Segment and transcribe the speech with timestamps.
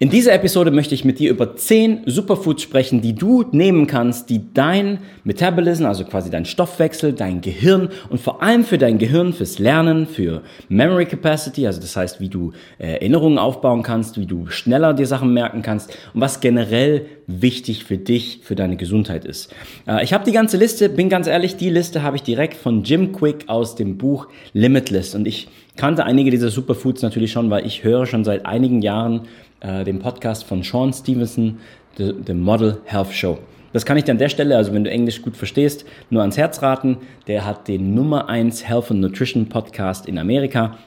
[0.00, 4.28] In dieser Episode möchte ich mit dir über 10 Superfoods sprechen, die du nehmen kannst,
[4.28, 9.32] die dein Metabolism, also quasi dein Stoffwechsel, dein Gehirn und vor allem für dein Gehirn,
[9.32, 14.26] fürs Lernen, für Memory Capacity, also das heißt, wie du äh, Erinnerungen aufbauen kannst, wie
[14.26, 19.24] du schneller dir Sachen merken kannst und was generell wichtig für dich, für deine Gesundheit
[19.24, 19.54] ist.
[19.86, 22.82] Äh, ich habe die ganze Liste, bin ganz ehrlich, die Liste habe ich direkt von
[22.82, 27.66] Jim Quick aus dem Buch Limitless und ich kannte einige dieser Superfoods natürlich schon, weil
[27.66, 29.22] ich höre schon seit einigen Jahren
[29.60, 31.58] äh, den Podcast von Sean Stevenson,
[31.96, 33.38] The, The Model Health Show.
[33.72, 36.36] Das kann ich dir an der Stelle, also wenn du Englisch gut verstehst, nur ans
[36.36, 36.98] Herz raten.
[37.26, 40.78] Der hat den Nummer 1 Health and Nutrition Podcast in Amerika.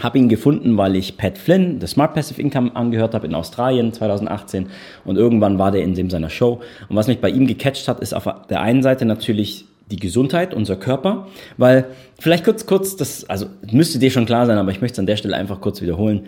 [0.00, 3.92] Habe ihn gefunden, weil ich Pat Flynn, The Smart Passive Income, angehört habe in Australien
[3.92, 4.68] 2018
[5.04, 6.62] und irgendwann war der in dem seiner Show.
[6.88, 10.54] Und was mich bei ihm gecatcht hat, ist auf der einen Seite natürlich die Gesundheit,
[10.54, 11.86] unser Körper, weil
[12.18, 15.06] vielleicht kurz, kurz, das, also müsste dir schon klar sein, aber ich möchte es an
[15.06, 16.26] der Stelle einfach kurz wiederholen.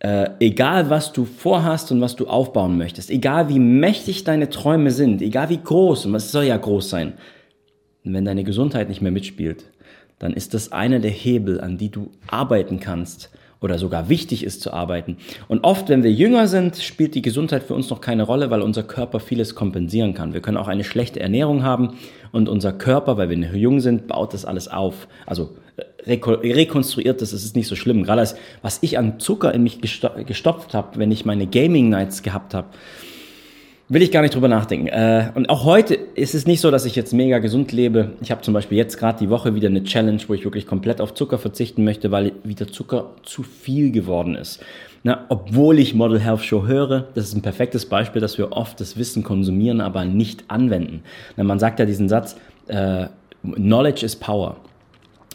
[0.00, 4.90] Äh, egal was du vorhast und was du aufbauen möchtest, egal wie mächtig deine Träume
[4.90, 7.14] sind, egal wie groß, und was soll ja groß sein,
[8.02, 9.64] wenn deine Gesundheit nicht mehr mitspielt,
[10.18, 13.30] dann ist das einer der Hebel, an die du arbeiten kannst
[13.64, 15.16] oder sogar wichtig ist zu arbeiten.
[15.48, 18.60] Und oft, wenn wir jünger sind, spielt die Gesundheit für uns noch keine Rolle, weil
[18.60, 20.34] unser Körper vieles kompensieren kann.
[20.34, 21.94] Wir können auch eine schlechte Ernährung haben
[22.30, 25.08] und unser Körper, weil wir noch jung sind, baut das alles auf.
[25.24, 25.56] Also
[26.06, 28.04] rekonstruiert das, es ist nicht so schlimm.
[28.04, 32.22] Gerade als, was ich an Zucker in mich gestopft habe, wenn ich meine Gaming Nights
[32.22, 32.68] gehabt habe,
[33.88, 34.88] will ich gar nicht drüber nachdenken.
[34.88, 38.12] Äh, und auch heute ist es nicht so, dass ich jetzt mega gesund lebe.
[38.22, 41.00] Ich habe zum Beispiel jetzt gerade die Woche wieder eine Challenge, wo ich wirklich komplett
[41.00, 44.62] auf Zucker verzichten möchte, weil wieder Zucker zu viel geworden ist.
[45.02, 48.80] Na, obwohl ich Model Health Show höre, das ist ein perfektes Beispiel, dass wir oft
[48.80, 51.02] das Wissen konsumieren, aber nicht anwenden.
[51.36, 52.36] Na, man sagt ja diesen Satz,
[52.68, 53.06] äh,
[53.42, 54.56] Knowledge is Power.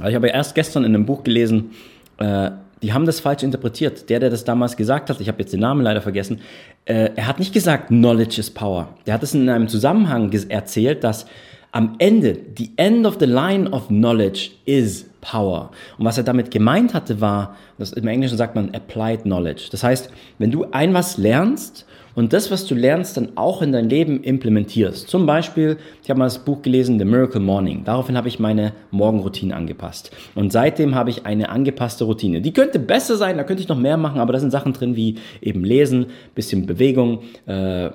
[0.07, 1.71] Ich habe erst gestern in einem Buch gelesen,
[2.17, 2.49] äh,
[2.81, 4.09] die haben das falsch interpretiert.
[4.09, 6.41] Der, der das damals gesagt hat, ich habe jetzt den Namen leider vergessen,
[6.85, 8.89] äh, er hat nicht gesagt, Knowledge is Power.
[9.05, 11.25] Der hat es in einem Zusammenhang erzählt, dass
[11.71, 15.71] am Ende, the end of the line of knowledge is power.
[15.97, 19.67] Und was er damit gemeint hatte, war, das im Englischen sagt man applied knowledge.
[19.71, 20.09] Das heißt,
[20.39, 21.85] wenn du ein was lernst
[22.15, 25.07] und das, was du lernst, dann auch in dein Leben implementierst.
[25.07, 27.83] Zum Beispiel, ich habe mal das Buch gelesen, The Miracle Morning.
[27.85, 30.11] Daraufhin habe ich meine Morgenroutine angepasst.
[30.35, 32.41] Und seitdem habe ich eine angepasste Routine.
[32.41, 34.95] Die könnte besser sein, da könnte ich noch mehr machen, aber da sind Sachen drin
[34.95, 37.89] wie eben Lesen, bisschen Bewegung, äh,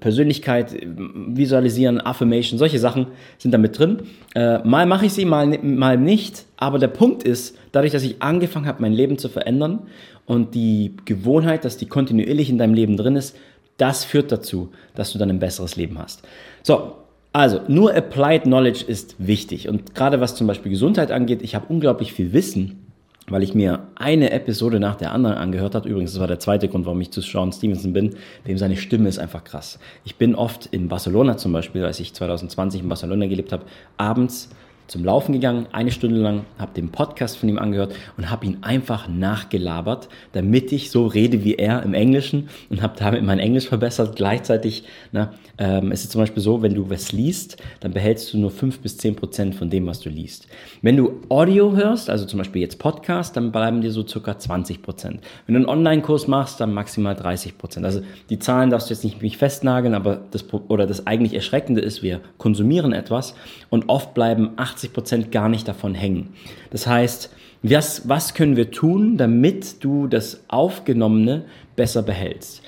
[0.00, 3.06] Persönlichkeit, Visualisieren, Affirmation, solche Sachen
[3.38, 4.02] sind da mit drin.
[4.34, 6.46] Äh, mal mache ich sie, mal, mal nicht.
[6.56, 9.80] Aber der Punkt ist, dadurch, dass ich angefangen habe, mein Leben zu verändern
[10.26, 13.36] und die Gewohnheit, dass die kontinuierlich in deinem Leben drin ist,
[13.78, 16.22] das führt dazu, dass du dann ein besseres Leben hast.
[16.62, 16.94] So,
[17.32, 19.68] also nur Applied Knowledge ist wichtig.
[19.68, 22.86] Und gerade was zum Beispiel Gesundheit angeht, ich habe unglaublich viel Wissen,
[23.28, 25.88] weil ich mir eine Episode nach der anderen angehört habe.
[25.88, 28.16] Übrigens, das war der zweite Grund, warum ich zu Sean Stevenson bin.
[28.46, 29.78] Dem seine Stimme ist einfach krass.
[30.04, 33.64] Ich bin oft in Barcelona zum Beispiel, als ich 2020 in Barcelona gelebt habe,
[33.96, 34.50] abends
[34.86, 38.58] zum Laufen gegangen, eine Stunde lang, habe den Podcast von ihm angehört und habe ihn
[38.60, 43.68] einfach nachgelabert, damit ich so rede wie er im Englischen und habe damit mein Englisch
[43.68, 44.16] verbessert.
[44.16, 48.38] Gleichzeitig na, ähm, ist es zum Beispiel so, wenn du was liest, dann behältst du
[48.38, 50.46] nur 5 bis 10 Prozent von dem, was du liest.
[50.82, 54.82] Wenn du Audio hörst, also zum Beispiel jetzt Podcast, dann bleiben dir so circa 20
[54.82, 55.20] Prozent.
[55.46, 57.86] Wenn du einen Online-Kurs machst, dann maximal 30 Prozent.
[57.86, 61.80] Also die Zahlen darfst du jetzt nicht mich festnageln, aber das, oder das eigentlich Erschreckende
[61.80, 63.34] ist, wir konsumieren etwas
[63.70, 66.34] und oft bleiben 80 80 Prozent gar nicht davon hängen.
[66.70, 67.30] Das heißt,
[67.62, 71.44] was, was können wir tun, damit du das Aufgenommene
[71.76, 72.62] besser behältst?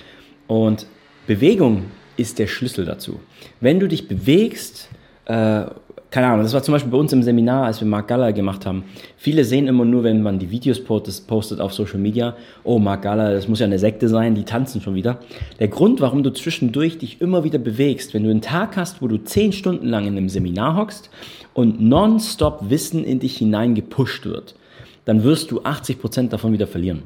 [0.47, 0.87] Und
[1.27, 1.85] Bewegung
[2.17, 3.19] ist der Schlüssel dazu.
[3.59, 4.89] Wenn du dich bewegst,
[5.25, 5.65] äh,
[6.11, 8.65] keine Ahnung, das war zum Beispiel bei uns im Seminar, als wir Mark Galler gemacht
[8.65, 8.83] haben.
[9.17, 13.33] Viele sehen immer nur, wenn man die Videos postet auf Social Media, oh, Mark Galler,
[13.33, 15.19] das muss ja eine Sekte sein, die tanzen schon wieder.
[15.59, 19.07] Der Grund, warum du zwischendurch dich immer wieder bewegst, wenn du einen Tag hast, wo
[19.07, 21.09] du zehn Stunden lang in einem Seminar hockst
[21.53, 24.55] und nonstop Wissen in dich hinein gepusht wird,
[25.03, 27.03] dann wirst du 80 Prozent davon wieder verlieren.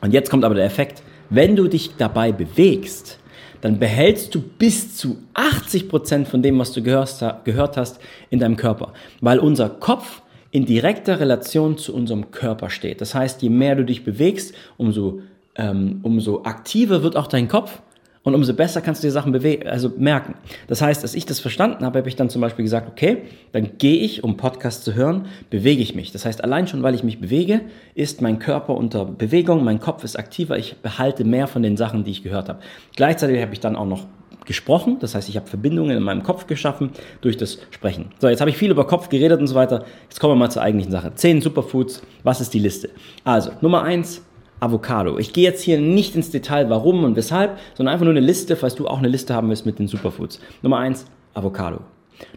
[0.00, 3.18] Und jetzt kommt aber der Effekt, wenn du dich dabei bewegst,
[3.64, 8.58] dann behältst du bis zu 80 Prozent von dem, was du gehört hast, in deinem
[8.58, 8.92] Körper.
[9.22, 10.20] Weil unser Kopf
[10.50, 13.00] in direkter Relation zu unserem Körper steht.
[13.00, 15.22] Das heißt, je mehr du dich bewegst, umso,
[15.54, 17.80] ähm, umso aktiver wird auch dein Kopf
[18.24, 20.34] und umso besser kannst du die Sachen bewegen, also merken.
[20.66, 23.18] Das heißt, als ich das verstanden habe, habe ich dann zum Beispiel gesagt, okay,
[23.52, 26.10] dann gehe ich, um Podcast zu hören, bewege ich mich.
[26.10, 27.60] Das heißt, allein schon, weil ich mich bewege,
[27.94, 32.02] ist mein Körper unter Bewegung, mein Kopf ist aktiver, ich behalte mehr von den Sachen,
[32.02, 32.60] die ich gehört habe.
[32.96, 34.06] Gleichzeitig habe ich dann auch noch
[34.46, 38.06] gesprochen, das heißt, ich habe Verbindungen in meinem Kopf geschaffen durch das Sprechen.
[38.18, 39.84] So, jetzt habe ich viel über Kopf geredet und so weiter.
[40.04, 41.12] Jetzt kommen wir mal zur eigentlichen Sache.
[41.14, 42.90] Zehn Superfoods, was ist die Liste?
[43.24, 44.22] Also, Nummer eins,
[44.64, 45.18] Avocado.
[45.18, 48.56] Ich gehe jetzt hier nicht ins Detail, warum und weshalb, sondern einfach nur eine Liste,
[48.56, 50.40] falls du auch eine Liste haben willst mit den Superfoods.
[50.62, 51.80] Nummer eins Avocado.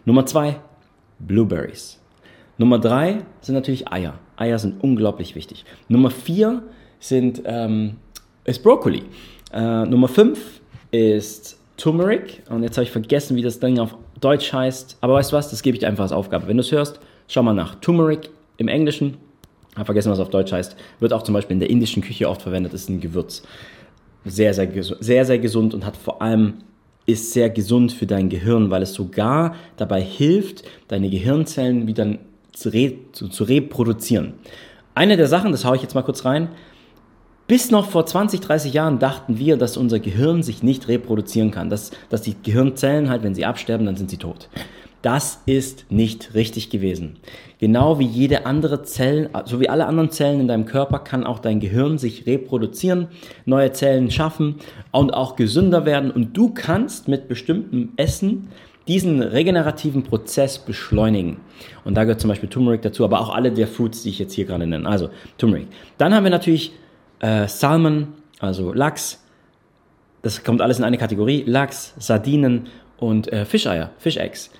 [0.04, 0.56] Nummer zwei
[1.18, 1.98] Blueberries.
[2.58, 4.18] Nummer drei sind natürlich Eier.
[4.36, 5.64] Eier sind unglaublich wichtig.
[5.88, 6.62] Nummer vier
[7.00, 7.96] sind, ähm,
[8.44, 9.04] ist Brokkoli.
[9.52, 10.60] Äh, Nummer fünf
[10.90, 12.42] ist Turmeric.
[12.50, 14.98] Und jetzt habe ich vergessen, wie das Ding auf Deutsch heißt.
[15.00, 16.46] Aber weißt du was, das gebe ich dir einfach als Aufgabe.
[16.46, 17.76] Wenn du es hörst, schau mal nach.
[17.76, 18.28] Turmeric
[18.58, 19.16] im Englischen,
[19.74, 22.42] habe vergessen, was auf Deutsch heißt, wird auch zum Beispiel in der indischen Küche oft
[22.42, 23.42] verwendet, ist ein Gewürz.
[24.24, 24.68] Sehr, sehr,
[25.00, 26.54] sehr, sehr gesund und hat vor allem
[27.06, 32.18] ist sehr gesund für dein Gehirn, weil es sogar dabei hilft, deine Gehirnzellen wieder
[32.52, 34.34] zu, re zu, zu reproduzieren.
[34.94, 36.48] Eine der Sachen, das haue ich jetzt mal kurz rein,
[37.46, 41.70] bis noch vor 20, 30 Jahren dachten wir, dass unser Gehirn sich nicht reproduzieren kann,
[41.70, 44.50] dass, dass die Gehirnzellen halt, wenn sie absterben, dann sind sie tot.
[45.08, 47.16] Das ist nicht richtig gewesen.
[47.58, 51.38] Genau wie jede andere Zelle, so wie alle anderen Zellen in deinem Körper, kann auch
[51.38, 53.08] dein Gehirn sich reproduzieren,
[53.46, 54.56] neue Zellen schaffen
[54.92, 56.10] und auch gesünder werden.
[56.10, 58.48] Und du kannst mit bestimmtem Essen
[58.86, 61.38] diesen regenerativen Prozess beschleunigen.
[61.86, 64.34] Und da gehört zum Beispiel Turmeric dazu, aber auch alle der Foods, die ich jetzt
[64.34, 64.86] hier gerade nenne.
[64.86, 65.08] Also
[65.38, 65.68] Turmeric.
[65.96, 66.72] Dann haben wir natürlich
[67.20, 68.08] äh, Salmon,
[68.40, 69.24] also Lachs.
[70.20, 71.44] Das kommt alles in eine Kategorie.
[71.46, 72.66] Lachs, Sardinen
[72.98, 74.50] und äh, Fischeier, Fish-Eggs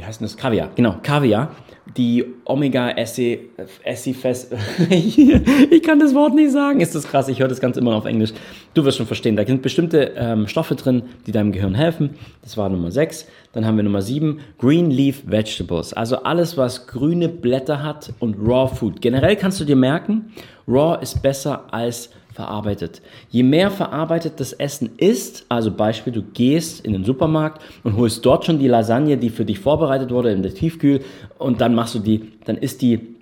[0.00, 0.36] wie heißt denn das?
[0.36, 1.50] Kaviar, genau, Kaviar,
[1.96, 3.26] die omega fest
[4.90, 8.06] ich kann das Wort nicht sagen, ist das krass, ich höre das Ganze immer auf
[8.06, 8.32] Englisch.
[8.72, 12.10] Du wirst schon verstehen, da sind bestimmte ähm, Stoffe drin, die deinem Gehirn helfen.
[12.40, 13.26] Das war Nummer 6.
[13.52, 18.36] Dann haben wir Nummer 7, Green Leaf Vegetables, also alles, was grüne Blätter hat und
[18.38, 19.02] Raw Food.
[19.02, 20.32] Generell kannst du dir merken,
[20.66, 22.10] Raw ist besser als
[22.40, 23.02] verarbeitet.
[23.28, 28.24] Je mehr verarbeitet das Essen ist, also Beispiel, du gehst in den Supermarkt und holst
[28.24, 31.00] dort schon die Lasagne, die für dich vorbereitet wurde in der Tiefkühl
[31.38, 33.14] und dann machst du die, dann ist die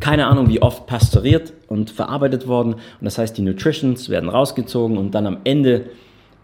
[0.00, 4.98] keine Ahnung wie oft pasteuriert und verarbeitet worden und das heißt, die Nutritions werden rausgezogen
[4.98, 5.90] und dann am Ende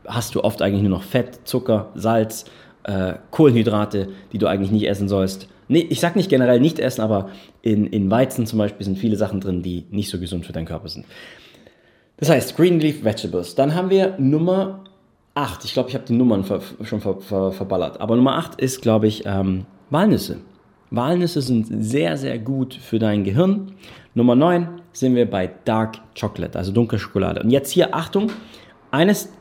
[0.07, 2.45] hast du oft eigentlich nur noch Fett, Zucker, Salz,
[2.85, 5.49] äh, Kohlenhydrate, die du eigentlich nicht essen sollst.
[5.67, 7.31] Nee, ich sag nicht generell nicht essen, aber
[7.63, 10.67] in, in Weizen zum Beispiel sind viele Sachen drin, die nicht so gesund für deinen
[10.67, 11.07] Körper sind.
[12.17, 13.55] Das heißt, Green Leaf Vegetables.
[13.55, 14.85] Dann haben wir Nummer
[15.35, 15.65] 8.
[15.65, 18.01] Ich glaube, ich habe die Nummern ver schon ver ver verballert.
[18.01, 20.39] Aber Nummer 8 ist, glaube ich, ähm, Walnüsse.
[20.91, 23.73] Walnüsse sind sehr, sehr gut für dein Gehirn.
[24.15, 27.43] Nummer 9 sind wir bei Dark Chocolate, also dunkle Schokolade.
[27.43, 28.31] Und jetzt hier, Achtung,
[28.93, 29.33] eines,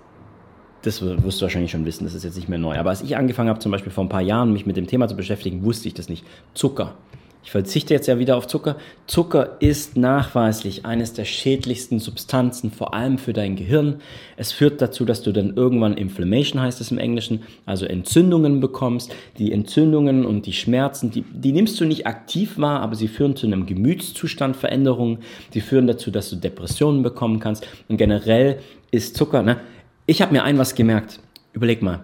[0.82, 2.76] das wirst du wahrscheinlich schon wissen, das ist jetzt nicht mehr neu.
[2.78, 5.08] Aber als ich angefangen habe, zum Beispiel vor ein paar Jahren, mich mit dem Thema
[5.08, 6.26] zu beschäftigen, wusste ich das nicht.
[6.56, 6.96] Zucker.
[7.44, 8.78] Ich verzichte jetzt ja wieder auf Zucker.
[9.06, 13.98] Zucker ist nachweislich eines der schädlichsten Substanzen, vor allem für dein Gehirn.
[14.38, 19.14] Es führt dazu, dass du dann irgendwann Inflammation heißt es im Englischen, also Entzündungen bekommst.
[19.38, 23.36] Die Entzündungen und die Schmerzen, die, die nimmst du nicht aktiv wahr, aber sie führen
[23.36, 25.20] zu einem Gemütszustand Veränderungen.
[25.54, 27.68] Die führen dazu, dass du Depressionen bekommen kannst.
[27.90, 28.60] Und generell
[28.92, 29.58] ist Zucker, ne?
[30.06, 31.20] Ich habe mir ein was gemerkt.
[31.52, 32.04] Überleg mal.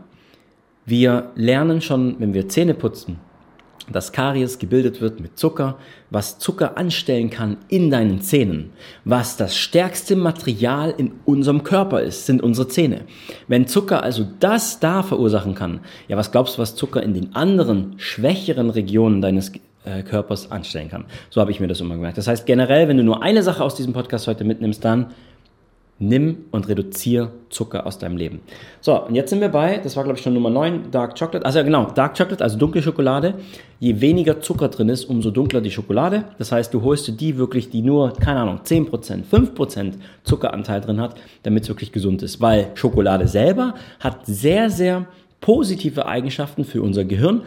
[0.86, 3.20] Wir lernen schon, wenn wir Zähne putzen,
[3.92, 5.78] dass Karies gebildet wird mit Zucker,
[6.10, 8.72] was Zucker anstellen kann in deinen Zähnen.
[9.06, 13.02] Was das stärkste Material in unserem Körper ist, sind unsere Zähne.
[13.48, 17.36] Wenn Zucker also das da verursachen kann, ja, was glaubst du, was Zucker in den
[17.36, 19.52] anderen schwächeren Regionen deines
[19.86, 21.06] äh, Körpers anstellen kann?
[21.30, 22.18] So habe ich mir das immer gemerkt.
[22.18, 25.08] Das heißt generell, wenn du nur eine Sache aus diesem Podcast heute mitnimmst, dann
[26.00, 28.40] Nimm und reduziere Zucker aus deinem Leben.
[28.80, 31.46] So, und jetzt sind wir bei, das war glaube ich schon Nummer 9, Dark Chocolate.
[31.46, 33.34] Also genau, Dark Chocolate, also dunkle Schokolade.
[33.80, 36.24] Je weniger Zucker drin ist, umso dunkler die Schokolade.
[36.38, 41.02] Das heißt, du holst dir die wirklich, die nur, keine Ahnung, 10%, 5% Zuckeranteil drin
[41.02, 42.40] hat, damit es wirklich gesund ist.
[42.40, 45.06] Weil Schokolade selber hat sehr, sehr
[45.42, 47.42] positive Eigenschaften für unser Gehirn,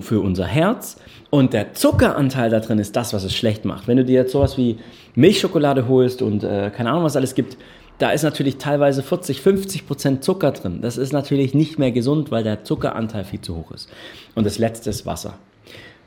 [0.00, 0.98] für unser Herz.
[1.30, 3.88] Und der Zuckeranteil da drin ist das, was es schlecht macht.
[3.88, 4.78] Wenn du dir jetzt sowas wie
[5.14, 7.56] Milchschokolade holst und äh, keine Ahnung, was alles gibt,
[7.98, 10.80] da ist natürlich teilweise 40, 50 Prozent Zucker drin.
[10.80, 13.88] Das ist natürlich nicht mehr gesund, weil der Zuckeranteil viel zu hoch ist.
[14.34, 15.34] Und das letzte ist Wasser.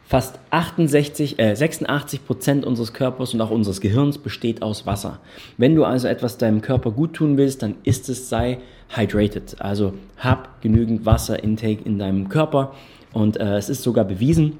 [0.05, 5.19] Fast 68, äh, 86 Prozent unseres Körpers und auch unseres Gehirns besteht aus Wasser.
[5.57, 8.57] Wenn du also etwas deinem Körper gut tun willst, dann ist es, sei
[8.89, 9.55] hydrated.
[9.59, 12.73] Also hab genügend Wasserintake in deinem Körper.
[13.13, 14.57] Und äh, es ist sogar bewiesen,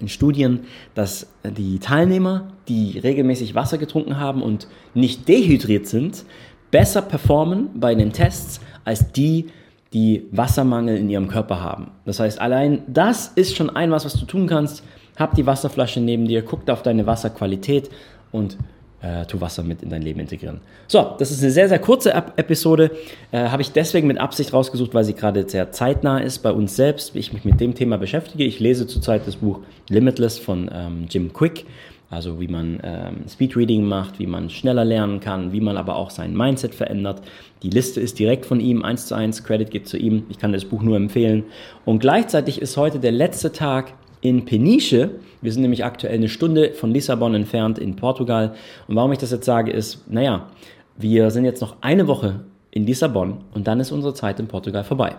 [0.00, 0.60] in Studien,
[0.94, 6.24] dass die Teilnehmer, die regelmäßig Wasser getrunken haben und nicht dehydriert sind,
[6.70, 9.46] besser performen bei den Tests als die,
[9.92, 11.92] die Wassermangel in ihrem Körper haben.
[12.04, 14.82] Das heißt, allein das ist schon ein was, was du tun kannst.
[15.16, 17.90] Hab die Wasserflasche neben dir, guck auf deine Wasserqualität
[18.30, 18.56] und
[19.00, 20.60] äh, tu Wasser mit in dein Leben integrieren.
[20.86, 22.90] So, das ist eine sehr, sehr kurze Episode.
[23.30, 26.74] Äh, Habe ich deswegen mit Absicht rausgesucht, weil sie gerade sehr zeitnah ist bei uns
[26.74, 28.44] selbst, wie ich mich mit dem Thema beschäftige.
[28.44, 31.64] Ich lese zurzeit das Buch Limitless von ähm, Jim Quick.
[32.10, 36.10] Also wie man ähm, Speedreading macht, wie man schneller lernen kann, wie man aber auch
[36.10, 37.22] sein Mindset verändert.
[37.62, 40.24] Die Liste ist direkt von ihm, eins zu eins, Credit geht zu ihm.
[40.30, 41.44] Ich kann das Buch nur empfehlen.
[41.84, 45.10] Und gleichzeitig ist heute der letzte Tag in Peniche.
[45.42, 48.54] Wir sind nämlich aktuell eine Stunde von Lissabon entfernt in Portugal.
[48.86, 50.48] Und warum ich das jetzt sage, ist, naja,
[50.96, 54.84] wir sind jetzt noch eine Woche in Lissabon und dann ist unsere Zeit in Portugal
[54.84, 55.16] vorbei.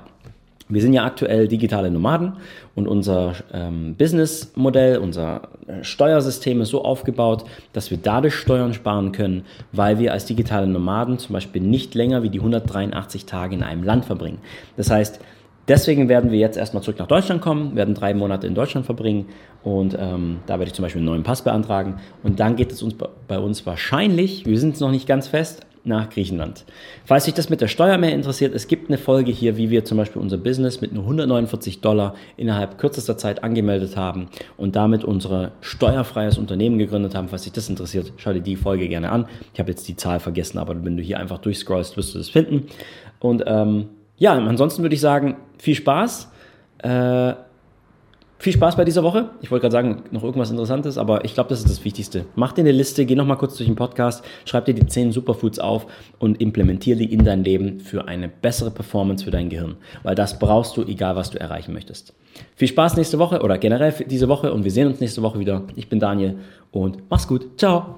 [0.71, 2.33] Wir sind ja aktuell digitale Nomaden
[2.75, 9.11] und unser ähm, Businessmodell, unser äh, Steuersystem ist so aufgebaut, dass wir dadurch Steuern sparen
[9.11, 13.63] können, weil wir als digitale Nomaden zum Beispiel nicht länger wie die 183 Tage in
[13.63, 14.37] einem Land verbringen.
[14.77, 15.19] Das heißt,
[15.67, 19.25] deswegen werden wir jetzt erstmal zurück nach Deutschland kommen, werden drei Monate in Deutschland verbringen
[19.63, 22.83] und ähm, da werde ich zum Beispiel einen neuen Pass beantragen und dann geht es
[22.83, 22.93] uns
[23.27, 26.65] bei uns wahrscheinlich, wir sind es noch nicht ganz fest, nach Griechenland.
[27.05, 29.85] Falls sich das mit der Steuer mehr interessiert, es gibt eine Folge hier, wie wir
[29.85, 35.03] zum Beispiel unser Business mit nur 149 Dollar innerhalb kürzester Zeit angemeldet haben und damit
[35.03, 37.29] unser steuerfreies Unternehmen gegründet haben.
[37.29, 39.27] Falls sich das interessiert, schau dir die Folge gerne an.
[39.53, 42.29] Ich habe jetzt die Zahl vergessen, aber wenn du hier einfach durchscrollst, wirst du das
[42.29, 42.67] finden.
[43.19, 46.31] Und ähm, ja, ansonsten würde ich sagen, viel Spaß.
[46.79, 47.33] Äh,
[48.39, 49.31] viel Spaß bei dieser Woche.
[49.41, 52.25] Ich wollte gerade sagen, noch irgendwas Interessantes, aber ich glaube, das ist das Wichtigste.
[52.35, 55.59] Mach dir eine Liste, geh nochmal kurz durch den Podcast, schreib dir die 10 Superfoods
[55.59, 55.85] auf
[56.19, 59.75] und implementiere die in dein Leben für eine bessere Performance für dein Gehirn.
[60.03, 62.13] Weil das brauchst du, egal was du erreichen möchtest.
[62.55, 65.63] Viel Spaß nächste Woche oder generell diese Woche und wir sehen uns nächste Woche wieder.
[65.75, 66.37] Ich bin Daniel
[66.71, 67.59] und mach's gut.
[67.59, 67.97] Ciao.